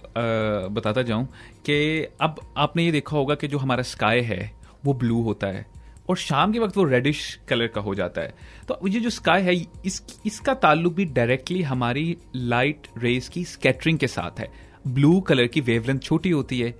[0.73, 1.25] बताता जाऊँ
[1.65, 4.51] कि अब आपने ये देखा होगा कि जो हमारा स्काई है
[4.85, 5.65] वो ब्लू होता है
[6.09, 8.33] और शाम के वक्त वो रेडिश कलर का हो जाता है।
[8.67, 13.97] तो ये जो स्काई है इस इसका ताल्लुक भी डायरेक्टली हमारी लाइट रेज की स्कैटरिंग
[13.99, 14.51] के साथ है।
[14.87, 16.73] ब्लू कलर की वेवलेंथ छोटी होती है।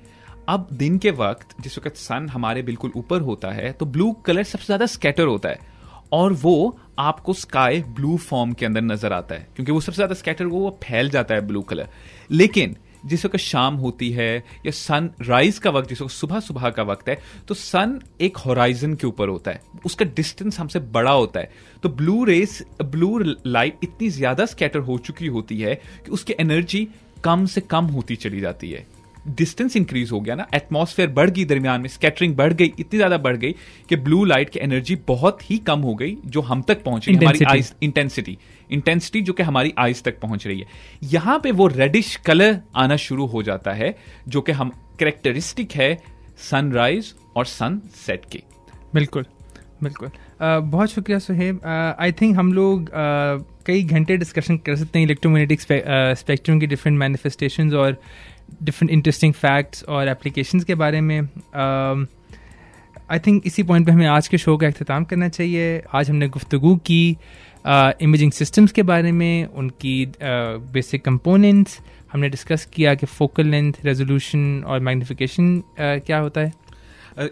[0.50, 4.44] अब दिन के वक्त जिस वक्त सन हमारे बिल्कुल ऊपर होता है तो ब्लू कलर
[4.46, 5.76] सबसे ज़्यादा स्कैटर होता है।
[6.12, 10.16] और वो आपको स्काई ब्लू फॉर्म के अंदर नज़र आता है, क्योंकि वो सबसे ज़्यादा
[10.16, 11.90] स्कैटर वो फैल जाता है ब्लू कलर
[12.30, 16.70] लेकिन जिस वक्त शाम होती है या सन राइज का वक्त, जिस वक्त सुबह सुबह
[16.70, 17.18] का वक्त है
[17.48, 21.52] तो सन एक होराइजन के ऊपर होता है। उसका डिस्टेंस हमसे बड़ा होता है।
[21.84, 26.88] तो ब्लू रेस ब्लू लाइट इतनी ज़्यादा स्कैटर हो चुकी होती है कि उसकी एनर्जी
[27.24, 28.86] कम से कम होती चली जाती है।
[29.30, 33.18] डिस्टेंस इंक्रीज हो गया ना एटमॉस्फेयर बढ़ गई दरमियान में स्कैटरिंग बढ़ गई इतनी ज़्यादा
[33.18, 33.52] बढ़ गई
[33.90, 37.18] कि ब्लू लाइट की एनर्जी बहुत ही कम हो गई जो हम तक पहुँच रही
[37.18, 38.38] हमारी आइस इंटेंसिटी
[38.72, 40.68] इंटेंसिटी जो कि हमारी आइस तक पहुँच रही है।
[41.04, 43.96] यहाँ पे वो रेडिश कलर आना शुरू हो जाता है
[44.28, 45.98] जो कि हम करेक्टरिस्टिक है
[46.50, 48.42] सनराइज और सन सेट के।
[48.94, 49.26] बिल्कुल
[49.84, 51.60] बिल्कुल। uh, बहुत शुक्रिया सुहेब।
[52.00, 56.68] आई uh, थिंक हम लोग uh, कई घंटे डिस्कशन कर सकते हैं इलेक्ट्रोमैग्नेटिक स्पेक्ट्रम की
[56.68, 57.98] डिफरेंट मैनिफेस्टेशंस और
[58.64, 61.20] डिफरेंट इंटरेस्टिंग फैक्ट्स और एप्लीकेशंस के बारे में
[63.10, 66.10] आई um, थिंक इसी पॉइंट पे हमें आज के शो का अख्ताम करना चाहिए। आज
[66.10, 67.18] हमने गुफ्तु की
[68.02, 69.96] इमेजिंग uh, सिस्टम्स के बारे में उनकी
[70.74, 71.80] बेसिक uh, कंपोनेंट्स
[72.14, 76.52] हमने डिस्कस किया कि फोकल लेंथ रेजोल्यूशन और मैग्नीफिकेशन uh, क्या होता है।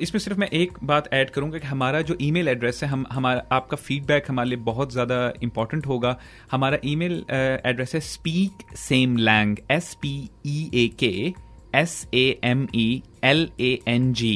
[0.02, 3.44] इसमें सिर्फ़ मैं एक बात ऐड करूँगा कि हमारा जो ईमेल एड्रेस है, हम, हमारा,
[3.52, 6.18] आपका फीडबैक हमारे लिए बहुत ज़्यादा इंपॉर्टेंट होगा।
[6.52, 11.34] हमारा ईमेल एड्रेस है speak same lang S P E A K
[11.80, 14.36] S A M E L A N G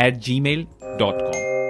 [0.00, 0.66] at Gmail
[0.98, 1.67] dot com